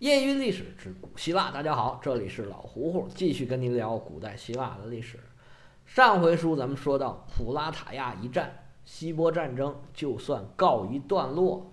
[0.00, 5.20] 业余历史之古希腊，大家好，这里是老胡胡，继续跟您聊古代希腊的历史。
[5.84, 8.50] 上回书咱们说到普拉塔亚一战，
[8.86, 11.70] 希波战争就算告一段落，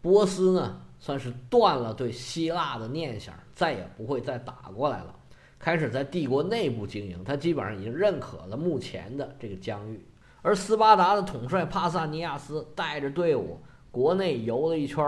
[0.00, 5.14] 波斯呢算是断了对希腊的念想，再也不会再打过来了，
[5.58, 10.02] 开始在帝国内部经营，他基本上已经认可了目前的这个疆域。
[10.40, 15.04] 而斯巴达的统帅帕萨尼亚斯带着队伍国内游了一圈，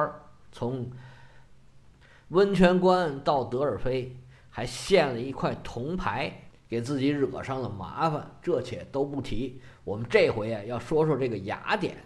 [0.52, 0.86] 从
[2.28, 4.14] 温泉关到德尔菲，
[4.50, 6.30] 还献了一块铜牌，
[6.68, 8.30] 给自己惹上了麻烦。
[8.42, 9.60] 这且都不提。
[9.82, 11.96] 我们这回啊，要说说这个雅典。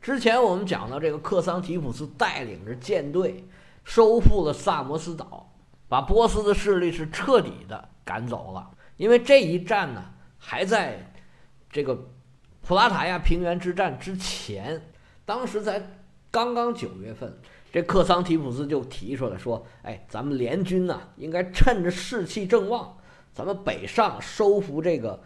[0.00, 3.44] 之前我们讲到，这个克桑提普斯带领着舰队
[3.84, 5.52] 收复了萨摩斯岛，
[5.88, 8.70] 把波斯的势力是彻底的赶走了。
[8.96, 10.02] 因为这一战呢，
[10.38, 11.12] 还在
[11.68, 12.08] 这个
[12.62, 14.80] 普拉塔亚平原之战之前，
[15.26, 15.98] 当时才
[16.30, 17.38] 刚刚九月份。
[17.76, 22.96] 这克桑提普斯就提出来说：“哎，咱们联军呢，应该趁着士气正旺，
[23.34, 25.22] 咱们北上收复这个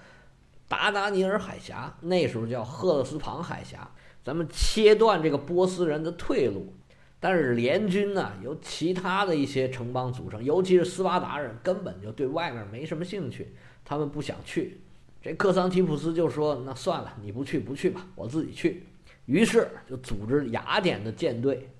[0.66, 3.88] 达达尼尔海峡，那时候叫赫勒斯旁海峡，
[4.24, 6.74] 咱们切断这个波斯人的退路。
[7.20, 13.54] 但是联军呢，由其他的一些城邦组成，尤其是斯巴达人，根本就对外面没什么兴趣，
[13.84, 14.80] 他们不想去。
[15.22, 18.88] 这克桑提普斯就说：‘那算了，你不去不去吧，我自己去。’
[19.26, 21.70] 于是就组织雅典的舰队。”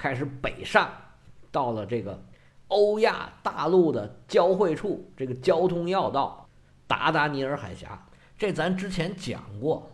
[0.00, 0.88] 开始北上，
[1.52, 2.18] 到了这个
[2.68, 6.48] 欧亚大陆的交汇处，这个交通要道
[6.86, 8.06] 达达尼尔海峡。
[8.38, 9.90] 这咱之前讲过，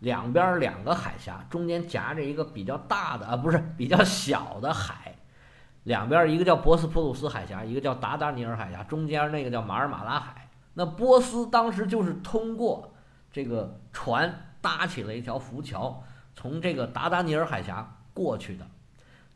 [0.00, 5.14] 两边两个海峡，中间夹着一个比较大的啊，不是比较小的海。
[5.84, 10.50] 两边一个叫博斯普鲁斯海峡，一个叫达达尼尔海峡，中间那个叫马尔马拉海。
[10.74, 12.92] 那波斯当时就是通过
[13.32, 18.66] 这个船搭起了一条浮桥，从这个达达尼尔海峡过去的。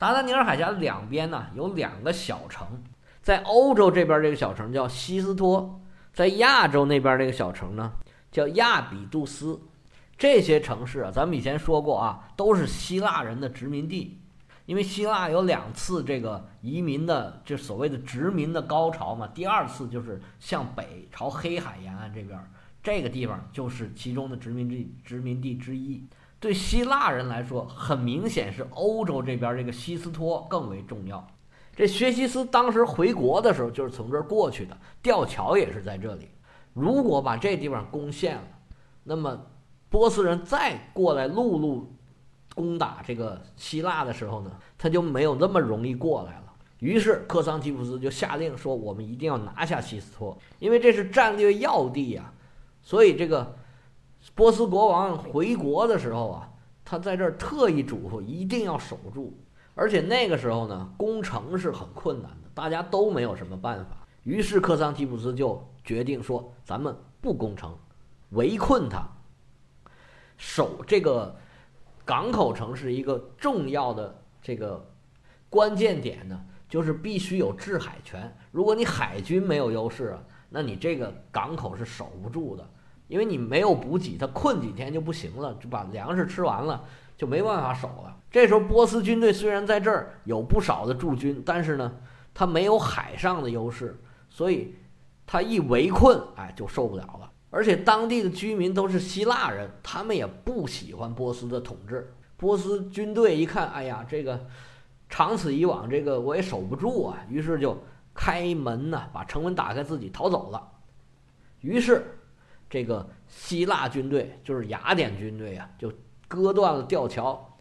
[0.00, 2.82] 达达尼尔海峡两边呢有两个小城，
[3.20, 5.78] 在欧洲这边这个小城叫西斯托，
[6.14, 7.92] 在亚洲那边这个小城呢
[8.32, 9.60] 叫亚比杜斯。
[10.16, 14.18] 这些城市啊，咱们以前说过啊，都是希腊人的殖民地。
[14.64, 19.26] 因为希腊有两次这个移民的，就所谓的殖民的高潮嘛。
[19.26, 22.40] 第二次就是向北朝黑海沿岸这边，
[22.82, 26.02] 这个地方就是其中的殖民地殖民地之一。
[26.40, 31.24] 对希腊人来说，很明显是欧洲这边这个西斯托更为重要。
[31.76, 36.30] 这薛西斯当时回国的时候，就是从这儿过去的，吊桥也是在这里。
[36.72, 38.42] 如果把这地方攻陷了，
[39.04, 39.38] 那么
[39.90, 41.94] 波斯人再过来陆路
[42.54, 46.44] 攻打这个希腊的时候呢，他就没有那么容易过来了。
[46.78, 52.32] 于是克桑提普斯就下令说：“我们一定要拿下西斯托，因为这是战略要地呀。”
[52.82, 53.59] 所以这个。
[54.34, 56.48] 波斯国王回国的时候啊，
[56.84, 59.32] 他在这儿特意嘱咐一定要守住，
[59.74, 63.96] 而且那个时候呢，攻城是很困难的，大家都没有什么办法。
[64.22, 67.74] 于是克桑提普斯就决定说：“咱们不攻城，
[68.30, 69.02] 围困他。
[70.36, 71.34] 守这个
[72.04, 74.86] 港口城是一个重要的这个
[75.48, 76.38] 关键点呢，
[76.68, 78.34] 就是必须有制海权。
[78.50, 82.68] 如果你海军没有优势啊，那你这个港口是守不住的。”
[83.10, 86.84] 因为你没有补给，他困几天就不行了，就把粮食吃完了，
[87.16, 88.16] 就没办法守了。
[88.30, 91.92] 这时候波斯军队虽然在这儿有不少的驻军，但是呢，
[92.32, 94.76] 他没有海上的优势，所以
[95.26, 97.28] 他一围困，哎，就受不了了。
[97.50, 102.14] 而且当地的居民都是希腊人，他们也不喜欢波斯的统治。
[102.36, 104.46] 波斯军队一看，哎呀，这个
[105.08, 107.76] 长此以往，这个我也守不住啊，于是就
[108.14, 110.68] 开门呢，把城门打开，自己逃走了。
[111.58, 112.16] 于是。
[112.70, 115.92] 这个希腊军队就是雅典军队啊，就
[116.28, 117.58] 割断了吊桥，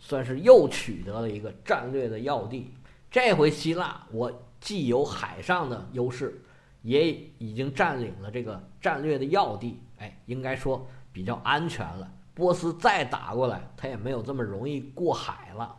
[0.00, 2.74] 算是又取得了一个战略的要地。
[3.08, 4.30] 这回希腊我
[4.60, 6.42] 既有海上的优势，
[6.82, 12.10] 也已经占领了这个战略的要地，哎，应该说比较安全了。
[12.34, 15.74] 波斯再打过来，他也没有这么容易过海了。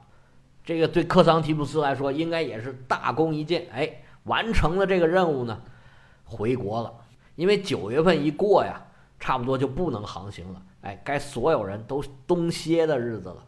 [0.64, 3.68] 这个对克桑提普斯来说，应该也是大功一件。
[3.72, 5.62] 哎，完成了这个任务呢，
[6.24, 6.94] 回国了。
[7.40, 8.82] 因为九月份一过呀，
[9.18, 10.62] 差不多就不能航行了。
[10.82, 13.48] 哎，该所有人都东歇的日子了。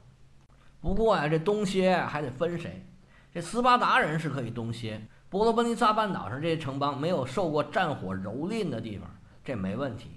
[0.79, 2.87] 不过呀，这东歇还得分谁。
[3.33, 10.11] 这斯巴达人是可以东歇，波罗奔尼撒半岛上这些城邦没有受过战火蹂躏的地方，这没问题。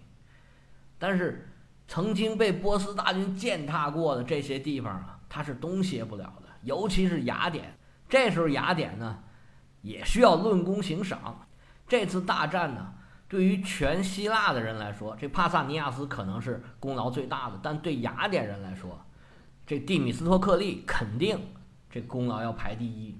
[0.96, 1.52] 但是
[1.88, 6.48] 曾经被波斯大军践踏过的这些地方啊，它是东歇不了的。
[6.62, 7.76] 尤其是雅典，
[8.08, 9.18] 这时候雅典呢，
[9.82, 11.44] 也需要论功行赏。
[11.88, 12.94] 这次大战呢。
[13.34, 18.96] 对于全希腊的人来说，这帕萨尼亚斯可能是功劳最大的；但对雅典人来说，
[19.66, 21.36] 这蒂米斯托克利肯定
[21.90, 23.12] 这功劳要排第一。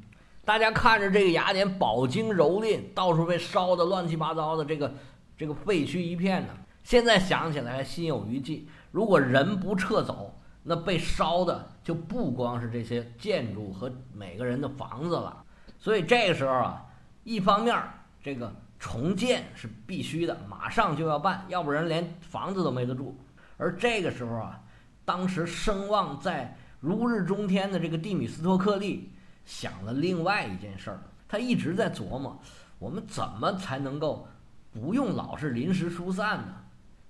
[0.44, 4.94] 大家看着这个雅典饱经蹂躏，到处被烧的乱七八糟的，这个
[5.36, 6.54] 这个废墟一片呢。
[6.84, 8.68] 现在想起来心有余悸。
[8.92, 15.42] 如果人不撤走，那被烧的就不光是这些建筑和每个人的房子了。
[15.76, 16.84] 所以这个时候啊，
[17.24, 17.76] 一方面
[18.22, 23.18] 这个重建是必须的，马上就要办，要不然连房子都没得住。
[23.56, 24.60] 而这个时候啊，
[25.06, 29.10] 当时声望在如日中天的这个蒂米斯托克利。
[29.46, 32.38] 想了另外一件事儿，他一直在琢磨，
[32.78, 34.28] 我们怎么才能够
[34.70, 36.54] 不用老是临时疏散呢？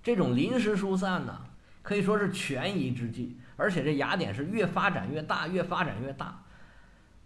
[0.01, 1.41] 这种临时疏散呢，
[1.81, 3.37] 可以说是权宜之计。
[3.57, 6.41] 而且这雅典是越发展越大，越发展越大，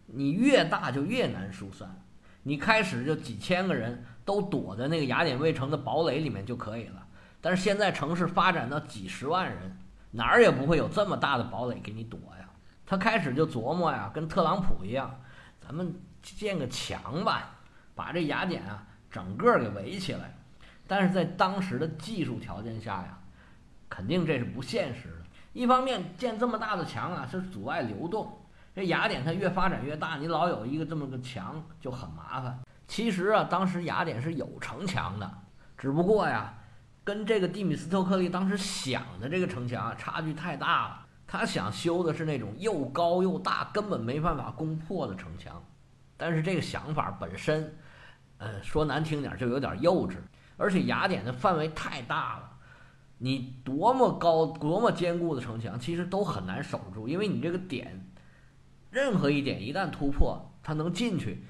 [0.07, 2.01] 你越大就越难疏散。
[2.43, 7.05] 你开始就几千个人都躲在那个雅典卫城的堡垒里面就可以了，
[7.41, 9.77] 但是现在城市发展到几十万人，
[10.11, 12.49] 哪儿也不会有这么大的堡垒给你躲呀。
[12.85, 15.19] 他开始就琢磨呀，跟特朗普一样，
[15.61, 17.57] 咱们建个墙吧，
[17.93, 20.35] 把这雅典啊整个给围起来。
[20.87, 23.19] 但是在当时的技术条件下呀，
[23.87, 25.15] 肯定这是不现实的。
[25.53, 28.39] 一方面建这么大的墙啊是阻碍流动，
[28.75, 32.59] 这雅典它越发展越大，你老有一个这么个墙就很麻烦。
[32.87, 35.31] 其实啊，当时雅典是有城墙的，
[35.77, 36.53] 只不过呀，
[37.03, 41.05] 跟这个蒂米斯托克利当时想的这个城墙差距太大了。
[41.27, 45.63] 他想修的是那种又高又大、根本没办法攻破的城墙，
[46.17, 47.71] 但是这个想法本身，
[48.39, 50.15] 呃，说难听点就有点幼稚。
[50.57, 52.49] 而且雅典的范围太大了，
[53.19, 58.08] 你多么高、多么坚固的城墙，其实都很难守住，因为你这个点，
[58.89, 61.43] 任何一点一旦突破，它能进去，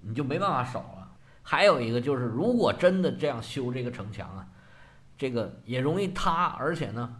[0.00, 1.08] 你就没办法守了。
[1.42, 4.46] 还有一个就是，如果真的这样修这个城墙啊，
[5.16, 7.16] 这个也容易塌，而且呢。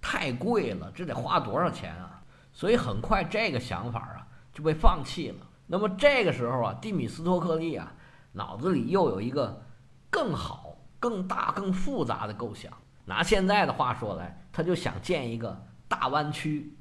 [0.00, 2.22] 太贵了，这得花多少钱啊？
[2.52, 5.46] 所以很快这个想法啊就被放弃了。
[5.66, 7.92] 那么这个时候啊，蒂米斯托克利啊
[8.32, 9.60] 脑子里又有一个
[10.08, 12.72] 更好、更大、更复杂的构想。
[13.06, 16.72] 拿现在的话说来，他就想建一个大湾区。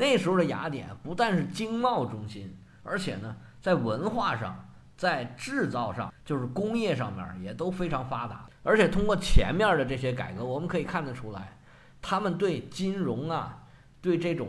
[0.00, 4.66] 那时候的雅典不但是经贸中心，而且呢，在文化上、
[4.96, 8.48] 在制造上，就是工业上面也都非常发达。
[8.62, 11.58] 而且通过前面的这些改革，我们可以看得出来。
[12.00, 13.62] 他们对金融啊，
[14.00, 14.48] 对这种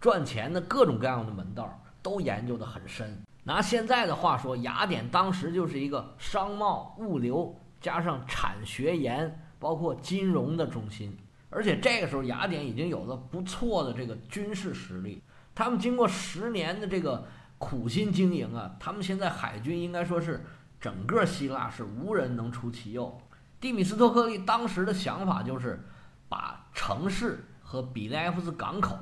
[0.00, 3.22] 赚钱的各种各样的门道都研究得很深。
[3.44, 11.14] 拿现在的话说，雅典当时就是一个商贸、物流加上产学研，包括金融的中心。
[11.50, 15.22] 而且这个时候，雅典已经有了不错的这个军事实力。
[15.54, 17.26] 他们经过十年的这个
[17.58, 20.44] 苦心经营啊，他们现在海军应该说是
[20.80, 23.20] 整个希腊是无人能出其右。
[23.60, 25.82] 蒂米斯托克利当时的想法就是。
[26.28, 28.98] 把城市和比利埃夫斯港口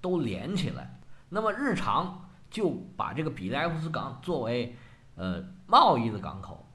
[0.00, 0.98] 都连起来，
[1.28, 4.74] 那么日常就把这个比利埃夫斯港作为
[5.14, 6.66] 呃贸易的港口，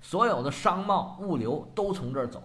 [0.00, 2.42] 所有的商贸物流都从这儿走。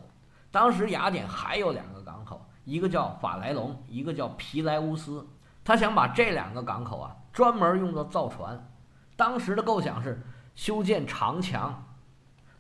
[0.51, 5.27] 当时雅典还有两个港口，一个叫法莱隆，一个叫皮莱乌斯。
[5.63, 8.69] 他想把这两个港口啊专门用作造船。
[9.15, 10.23] 当时的构想是
[10.55, 11.83] 修建长墙，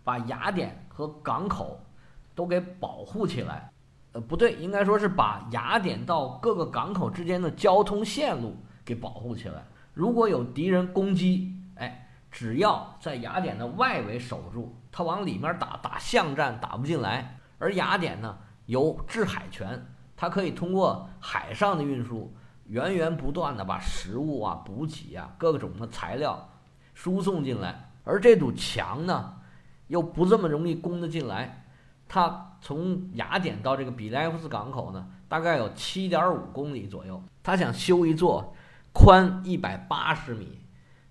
[0.03, 1.79] 把雅典和港口
[2.35, 3.71] 都给保护起来。
[4.13, 9.63] 呃不对，应该说是把雅典到各个港口之间的交通线路给保护起来。
[9.93, 17.36] 如果有敌人攻击，哎，只要在雅典的外围守住，他往里面打，打巷战打不进来。
[17.59, 19.85] 而雅典呢，有制海权，
[20.15, 22.33] 它可以通过海上的运输，
[22.65, 26.49] 源源不断的把食物啊、补给啊、各种的材料
[26.93, 27.89] 输送进来。
[28.03, 29.33] 而这堵墙呢，
[29.87, 31.65] 又不这么容易攻得进来。
[32.07, 37.21] 它从雅典到这个比莱夫斯港口呢，大概有七点五公里左右。
[37.43, 38.55] 他想修一座
[38.93, 40.59] 宽一百八十米、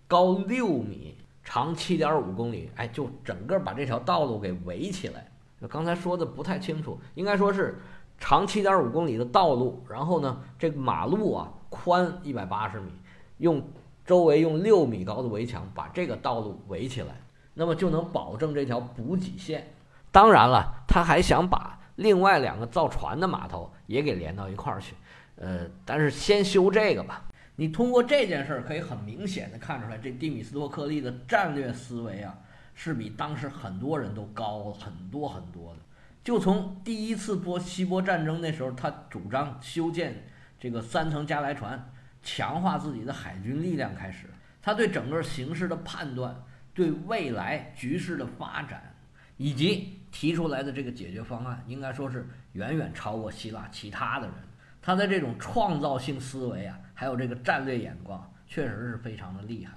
[0.07, 5.31] 高六米、长七点五公里，哎，就整个把这条道路给围起来。
[5.69, 7.79] 刚才说的不太清楚，应该说是
[8.19, 12.91] 长七点五公里的道路，然后呢，这个马路啊宽一百八十米，
[13.39, 13.63] 用
[14.05, 17.21] 周围用六米高的围墙把这个道路围起来，
[17.55, 19.73] 那么就能保证这条补给线。
[20.13, 24.95] 当然了，他还想把另外两个造船的码头也给连到一块儿去，
[25.37, 27.23] 呃，但是先修这个吧。
[27.57, 32.35] 你通过这件事儿可以很明显的看出来，这蒂米斯托克利的战略思维啊，
[32.77, 35.81] 是比当时很多人都高很多很多的。
[36.23, 40.29] 就从第一次波希波战争那时候，他主张修建
[40.61, 41.93] 这个三层加莱船，
[42.23, 44.29] 强化自己的海军力量开始，
[44.63, 46.41] 他对整个形势的判断，
[46.73, 48.93] 对未来局势的发展。
[49.39, 54.35] 以及提出来的这个解决方案，应该说是远远超过希腊其他的人。
[54.81, 59.75] 他的这种创造性思维啊，还有这个战略眼光，确实是非常的厉害。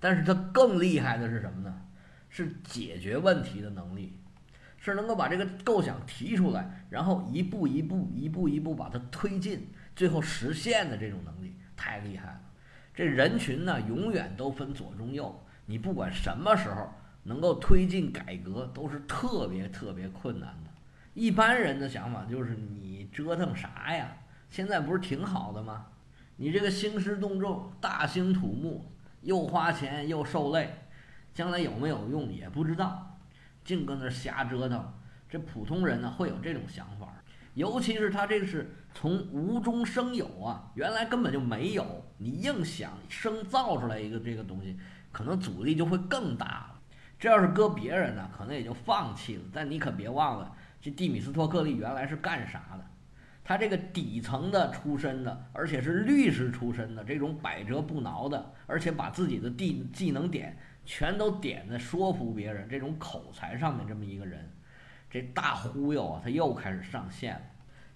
[0.00, 1.80] 但是他更厉害的是什么呢？
[2.28, 4.12] 是解决问题的能力，
[4.76, 12.40] 是能够把这个构想提出来，然后一步一步、一步一步把它推进，最后实现的这种能力太厉害了。
[12.94, 16.92] 这人群呢，永远都分左中右，你不管什么时候
[17.22, 20.70] 能够推进改革，都是特别特别困难的。
[21.14, 24.16] 一般人的想法就是你折腾啥呀？
[24.50, 25.86] 现在不是挺好的吗？
[26.36, 28.92] 你这个兴师动众、大兴土木，
[29.22, 30.72] 又花钱又受累。
[31.38, 33.16] 将来有没有用也不知道，
[33.64, 34.92] 净搁那瞎折腾。
[35.28, 37.14] 这普通人呢会有这种想法，
[37.54, 44.76] 尤其是他这是从无中生有啊，原来根本就没有，你硬想生造出来一个这个东西，
[45.12, 46.80] 可能阻力就会更大了。
[47.20, 49.42] 这要是搁别人呢，可能也就放弃了。
[49.52, 52.84] 但你可别忘了，这蒂米斯托克利原来是干啥的？
[53.44, 60.58] 他这个底层的出身的，而且是律师出身的，这种百折不挠的，而且把自己的地技能点。
[60.88, 64.50] 全都点在说服别人这种口才上面，这么一个人，
[65.10, 67.42] 这大忽悠啊，他又开始上线了。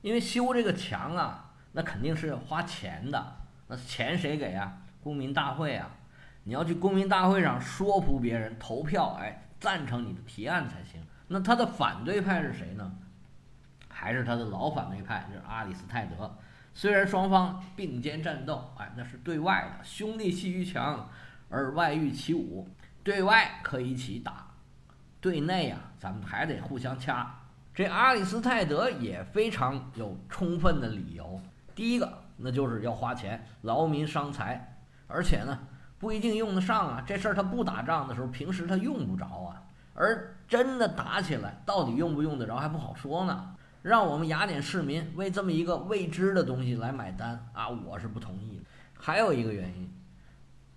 [0.03, 3.37] 因为修这个墙啊，那肯定是要花钱的，
[3.69, 4.83] 那钱谁给啊？
[5.03, 5.91] 公民大会啊，
[6.45, 11.01] 你要去公民大会上说服别人投票，哎，赞成你的提案才行。
[11.29, 12.99] 那他的反对派是谁呢？
[13.89, 16.39] 还是他的老反对派，就是阿里斯泰德。
[16.75, 21.09] 虽然双方并肩战斗，哎，那是对外的，兄弟阋于墙
[21.49, 22.69] 而外御其武。
[23.05, 24.47] 对外可以一起打，
[25.21, 27.35] 对内呀，咱们还得互相掐。
[27.75, 31.41] 这阿里斯泰德也非常有充分的理由。
[31.75, 34.77] 第一个，那就是要花钱，劳民伤财，
[35.09, 35.59] 而且呢，
[35.99, 37.03] 不一定用得上啊。
[37.07, 39.63] 这事儿他不打仗的时候，平时他用不着啊。
[39.95, 43.57] 而真的打起来，到底用不用得着还不好说呢。
[43.83, 48.65] 让我们雅典市民为这么一个未知的东西来买单啊，我是不同意的。
[48.95, 49.93] 还有一个原因。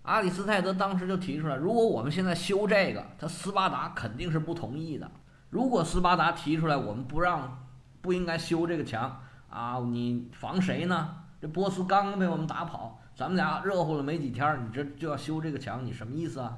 [0.06, 5.10] 阿里斯泰德当时就提出来，如果我们现在修这个，他斯巴达肯定是不同意的。
[5.50, 7.66] 如果斯巴达提出来，我们不让，
[8.02, 9.20] 不应该修这个墙
[9.50, 11.16] 啊，你防谁呢？
[11.42, 16.56] 这波斯刚刚被我们打跑，咱们俩热乎了没几天，你这就要修这个墙，你什么意思啊？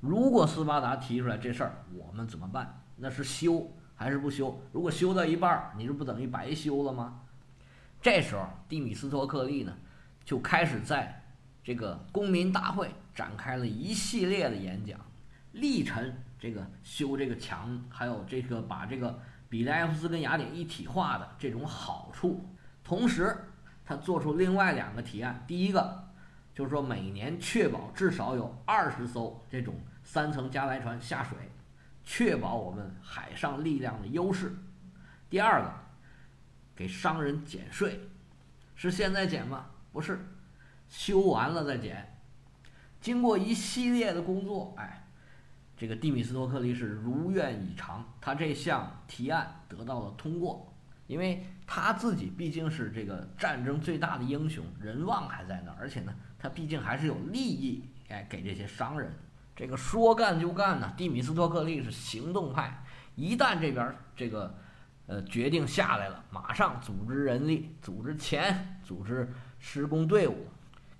[0.00, 2.82] 如果斯巴达提出来这事儿，我们怎么办？
[2.96, 4.60] 那是修还是不修？
[4.72, 7.20] 如果修到一半，你这不等于白修了吗？
[8.02, 9.72] 这时候，蒂米斯托克利呢，
[10.22, 11.19] 就开始在。
[11.62, 14.98] 这个公民大会展开了一系列的演讲，
[15.52, 22.44] 力陈这个修这个墙，还有这个把这个比莱夫斯跟雅典一体化的这种好处。
[22.82, 23.36] 同时，
[23.84, 26.08] 他做出另外两个提案：第一个
[26.54, 31.36] 就是说每年确保至少有二十艘这种三层加莱船下水，
[32.04, 34.48] 确保我们海上力量的优势；
[35.28, 35.72] 第二个，
[36.74, 38.00] 给商人减税，
[38.74, 39.66] 是现在减吗？
[39.92, 40.18] 不是。
[40.90, 42.20] 修完了再减，
[43.00, 45.06] 经过一系列的工作，哎，
[45.76, 50.74] 这个蒂米斯托克利是如愿以偿，他这项提案得到了通过，
[51.06, 59.14] 因为他自己毕竟是这个战争最大的英雄，人望还在那，而且呢，他毕竟还是有利益，哎，给这些商人，
[59.54, 60.92] 这个说干就干呢。
[60.96, 64.52] 蒂米斯托克利是行动派，一旦这边这个
[65.06, 70.48] 呃决定下来了，马上组织人力、组织钱、组织施工队伍。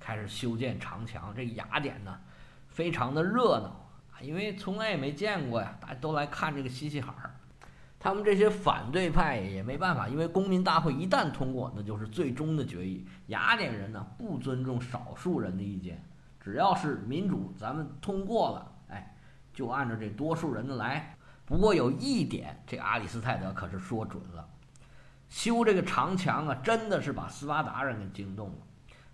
[0.00, 2.18] 开始修建长墙，这雅典呢，
[2.68, 7.36] 非常的热闹啊，因为从来也没见过呀，大家都来看这个西西海儿。
[8.02, 13.06] 他们这些反对派也没办法，因为公民大会一旦通过，那就是最终的决议。
[13.26, 16.02] 雅典人呢，不尊重少数人的意见，
[16.40, 19.14] 只要是民主，咱们通过了，哎，
[19.52, 21.14] 就按照这多数人的来。
[21.44, 24.48] 不过有一点，这阿里斯泰德可是说准了，
[25.28, 28.56] 修这个长墙啊，真的是把斯巴达人给惊动了。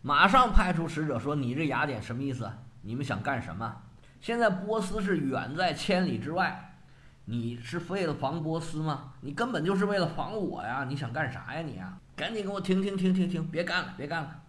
[0.07, 2.49] 马上派出使者说：“你这雅典什么意思？
[2.83, 3.77] 你们想干什么？
[4.21, 6.77] 现在波斯是远在千里之外，
[7.25, 9.15] 你是为了防波斯吗？
[9.21, 10.85] 你根本就是为了防我呀！
[10.89, 11.99] 你想干啥呀你啊？
[12.15, 13.45] 赶紧给我停停停停停！
[13.49, 14.43] 别干了，别干了！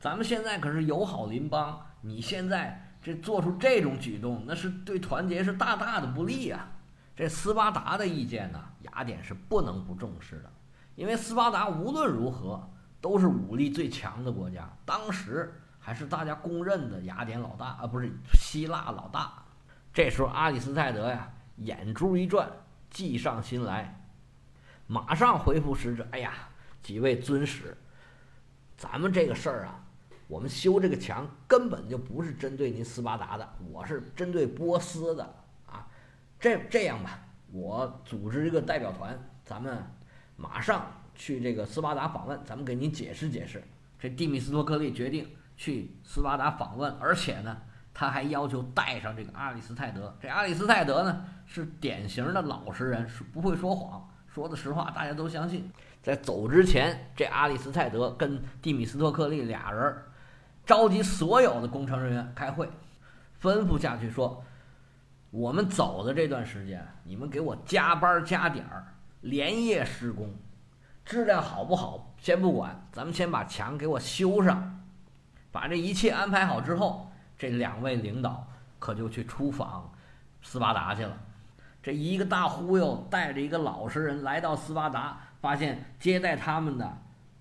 [0.00, 6.66] 咱们现在可是友好邻邦，你现在这做出这种举动，那是对团结是大大的不利呀！
[7.14, 10.50] 这斯巴达的意见呢，雅典是不能不重视的，
[10.96, 12.68] 因为斯巴达无论如何。”
[13.04, 19.44] 都是武力最强的国家，当时还是大家公认的雅典老大啊，不是希腊老大。
[19.92, 22.50] 这时候阿里斯泰德呀，眼珠一转，
[22.88, 24.02] 计上心来，
[24.86, 26.32] 马上回复使者：“哎呀，
[26.82, 27.76] 几位尊使，
[28.74, 29.84] 咱们这个事儿啊，
[30.26, 35.24] 我们修这个墙根本就不是针对您斯巴达的，我是针对波斯的
[35.66, 35.86] 啊。
[36.40, 37.18] 这这样吧，
[37.52, 39.76] 我组织一个代表团，咱们
[40.38, 43.62] 马上。”去这个斯巴达访问，咱们给您解释解释。
[43.98, 47.56] 这蒂米斯托克利决定去斯巴达访问，而且呢，
[47.92, 50.14] 他还要求带上这个阿里斯泰德。
[50.20, 55.70] 这阿里斯泰德呢，是典型的老实人，是不会说谎，说的实话大家都相信。
[56.02, 59.96] 在走之前，这阿里斯泰德跟蒂米斯托克利俩人
[60.66, 62.68] 召集所有的工程人员开会，
[63.40, 64.44] 吩咐下去说
[65.30, 68.84] ：“我们走的这段时间，你们给我加班加点儿，
[69.22, 70.30] 连夜施工，
[71.04, 74.82] 质量好不好先不管，咱们先把墙给我修上。
[75.52, 78.46] 把这一切安排好之后。”这两位领导
[78.78, 79.92] 可就去出访
[80.40, 81.18] 斯巴达去了。
[81.82, 86.96] 这一个大忽悠带着一个老实人来到斯巴达，发现接待他们的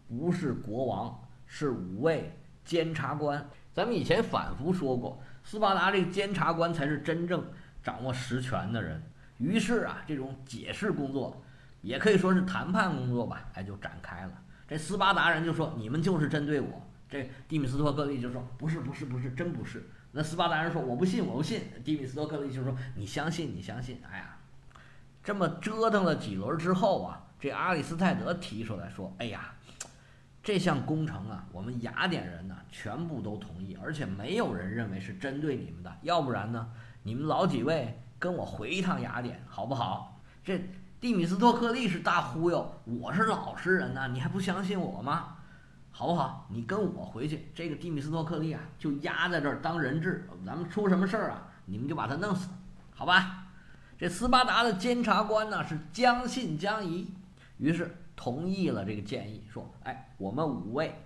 [0.10, 3.48] 不是国王，是五位监察官。
[3.72, 7.46] 咱们以前反复说过，斯巴达这个监察官才是真正
[7.84, 9.02] 掌握实权的人。
[9.38, 11.40] 于是啊，这种解释工作
[11.84, 14.32] 也可以说是谈判工作吧，哎，就展开了。
[14.68, 24.38] 这斯巴达人就说：“你们就是针对我。”这蒂米斯托克利就说：“不是，不是，不是，真不是。”那斯巴达人说：“我不信，我不信。”蒂米斯托克利就说：“你相信，你相信。”哎呀，
[25.24, 29.54] 这么折腾了几轮之后啊，这阿里斯泰德提出来说：“哎呀，
[30.42, 35.94] 这项工程啊，我们雅典人呢全部都同意，而且没有人认为是针对你们的。
[36.02, 36.72] 要不然呢，
[37.04, 40.60] 你们老几位跟我回一趟雅典，好不好？”这
[41.04, 45.36] 蒂米斯托克利是大忽悠，我是老实人呐，你还不相信我吗？
[45.92, 46.48] 好不好？
[46.50, 50.26] 你跟我回去，这个蒂米斯托克利啊，就压在这儿当人质。
[50.46, 51.44] 咱们出什么事儿啊？
[51.66, 52.48] 你们就把他弄死，
[52.96, 53.48] 好吧？
[53.98, 57.12] 这斯巴达的监察官呢是将信将疑，
[57.58, 61.04] 于是同意了这个建议，说：“哎，我们五位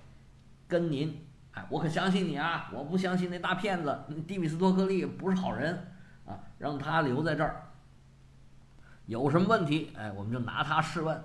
[0.68, 2.70] 跟您，哎，我可相信你啊！
[2.72, 5.92] 我不相信那大骗子蒂米斯托克利不是好人
[6.27, 7.63] 啊，让他留在这儿。
[9.08, 11.22] 有什么问题，哎，我们就拿他试问，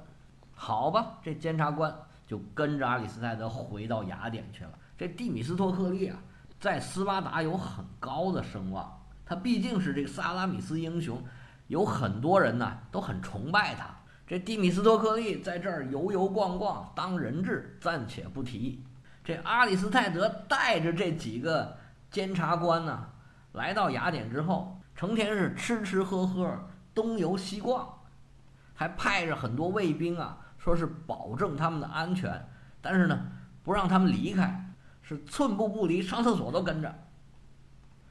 [0.54, 1.18] 好吧？
[1.22, 4.70] 这监察官。”就跟着阿里斯泰德回到雅典去了。
[4.96, 6.16] 这蒂米斯托克利啊，
[6.58, 8.90] 在斯巴达有很高的声望，
[9.26, 11.22] 他毕竟是这个萨拉米斯英雄，
[11.66, 13.84] 有很多人呢都很崇拜他。
[14.26, 18.82] 这蒂米斯托克利在这儿游游逛逛当人质，暂且不提。
[19.22, 21.76] 这阿里斯泰德带着这几个
[22.10, 23.08] 监察官呢，
[23.52, 27.88] 来到雅典之后，成天是吃吃喝喝，东游西逛，
[28.74, 30.38] 还派着很多卫兵啊。
[30.58, 32.48] 说是保证他们的安全，
[32.80, 33.26] 但是呢，
[33.64, 36.94] 不让他们离开，是寸步不离，上厕所都跟着。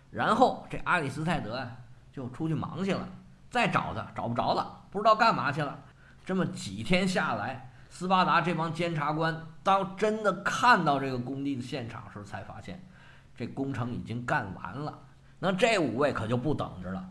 [0.10, 1.78] 然后这阿里斯泰德呀，
[2.12, 3.08] 就出去忙去了，
[3.50, 5.80] 再找他找不着了，不知道干嘛去了。
[6.26, 12.86] 这么几天下来，斯巴达这帮监察官当真的看到这个工地的现场时，才发现
[13.34, 15.00] 这工程已经干完了。
[15.40, 17.10] 那这五位可就不等着了，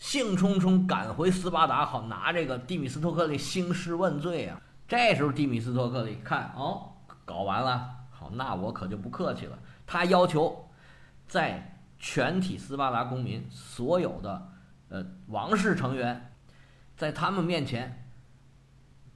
[0.00, 4.60] 兴冲冲赶回斯巴达，好拿这个蒂米斯托克利兴师问罪啊。
[4.88, 6.90] 这时候，蒂米斯托克利看哦，
[7.26, 9.58] 搞完了，好，那我可就不客气了。
[9.86, 10.68] 他要求
[11.28, 14.48] 在全体斯巴达公民所有的
[14.88, 16.32] 呃王室成员，
[16.96, 18.10] 在他们面前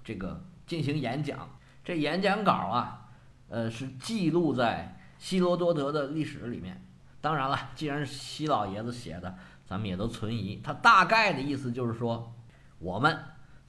[0.04, 1.48] 这个进行演讲。
[1.82, 3.08] 这演讲稿啊，
[3.48, 6.82] 呃，是记录在希罗多德的历史里面。
[7.22, 9.34] 当然了，既然是希老爷子写的，
[9.66, 10.60] 咱们也都存疑。
[10.62, 12.34] 他大概的意思就是说，
[12.78, 13.18] 我们。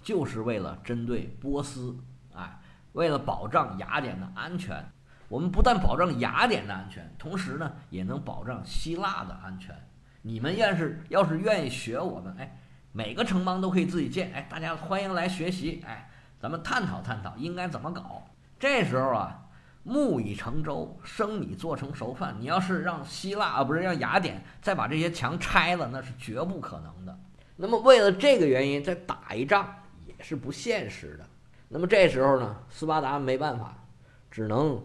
[0.01, 1.97] 就是为了针对波斯，
[2.31, 2.59] 哎，
[2.91, 4.87] 为了保障雅典的安全，
[5.27, 9.75] 我们不但保障雅典的安全，同时呢，也能保障希腊的安全。
[10.21, 12.55] 你们要是要是愿意学我们，哎，
[12.91, 16.07] 每个城邦都可以自己建，哎，大家欢迎来学习，哎，
[16.39, 18.23] 咱们探讨探讨应该怎么搞。
[18.59, 19.44] 这时候啊，
[19.85, 22.35] 木已成舟，生米做成熟饭。
[22.37, 27.17] 你要是让希腊啊，不是让雅典再把这些墙拆了，那是绝不可能的。
[27.55, 29.73] 那么为了这个原因，再打一仗
[30.05, 30.13] 也。
[30.21, 31.25] 是不现实的。
[31.67, 33.77] 那么这时候呢，斯巴达没办法，
[34.31, 34.81] 只能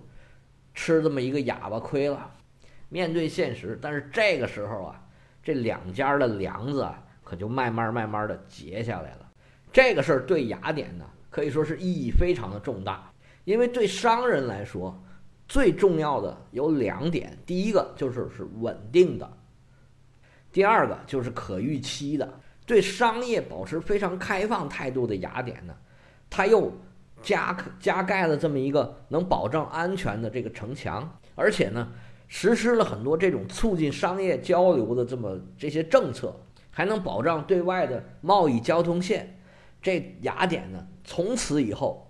[0.75, 2.31] 吃这么一个哑巴亏了。
[2.91, 5.03] 面对现实，但是这个时候啊，
[5.43, 9.31] 这两家的梁子啊，可就慢慢慢慢的结下来了。
[9.73, 13.11] 这个事儿对雅典呢，可以说是意义非常的重大，
[13.45, 14.99] 因为对商人来说，
[15.49, 19.31] 最重要的有两点：第一个就是是稳定的，
[20.53, 22.41] 第二个就是可预期的。
[22.67, 25.75] 对商业保持非常开放态度的雅典呢，
[26.29, 26.73] 他又
[27.21, 31.89] 加加盖了这么一个能保障安全的这个城墙，而且呢，
[32.29, 36.33] 实施了很多这种促进商业交流的这么这些政策，
[36.71, 39.37] 还能保障对外的贸易交通线。
[39.83, 42.10] 这雅典呢，从此以后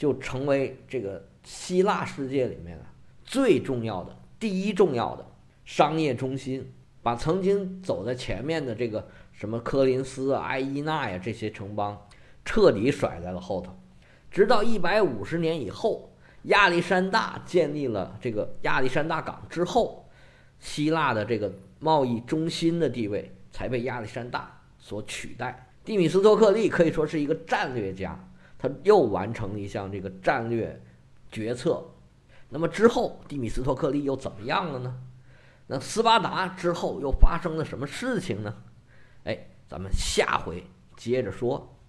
[0.00, 2.80] 就成为这个希腊世界里面
[3.22, 5.26] 最重要的、第一重要的
[5.66, 9.06] 商业中心，把曾经走在前面的这个。
[9.32, 11.98] 什么科林斯啊、埃伊纳呀，这些城邦
[12.44, 13.74] 彻底甩在了后头。
[14.30, 20.06] 直到一百五十年以后，亚历山大建立了这个亚历山大港之后，
[20.58, 25.70] 希腊的这个贸易中心的地位才被亚历山大所取代。
[25.86, 28.29] 蒂米斯托克利可以说是一个战略家，
[28.60, 30.78] 他又完成了一项这个战略
[31.30, 31.82] 决策。
[32.50, 34.94] 那么之后，蒂米斯托克利又怎么样了呢？
[35.68, 38.54] 那斯巴达之后又发生了什么事情呢？
[39.24, 41.72] 哎，咱们下回接着说。